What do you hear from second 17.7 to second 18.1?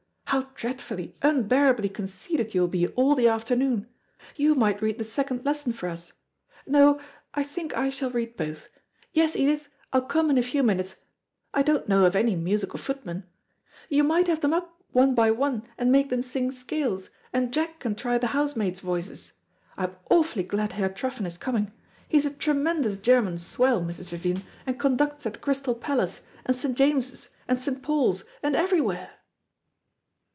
can